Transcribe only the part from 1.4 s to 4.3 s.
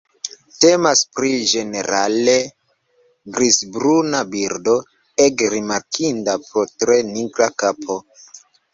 ĝenerale grizbruna